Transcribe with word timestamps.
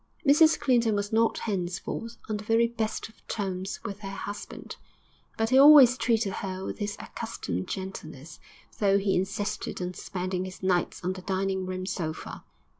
Mrs 0.27 0.59
Clinton 0.59 0.95
was 0.95 1.13
not 1.13 1.37
henceforth 1.37 2.17
on 2.27 2.37
the 2.37 2.43
very 2.43 2.65
best 2.65 3.07
of 3.07 3.27
terms 3.27 3.79
with 3.85 3.99
her 3.99 4.09
husband, 4.09 4.75
but 5.37 5.51
he 5.51 5.59
always 5.59 5.95
treated 5.95 6.33
her 6.41 6.65
with 6.65 6.79
his 6.79 6.95
accustomed 6.99 7.67
gentleness, 7.67 8.39
though 8.79 8.97
he 8.97 9.15
insisted 9.15 9.79
on 9.79 9.93
spending 9.93 10.45
his 10.45 10.63
nights 10.63 11.03
on 11.03 11.13
the 11.13 11.21
dining 11.21 11.67
room 11.67 11.85
sofa. 11.85 12.43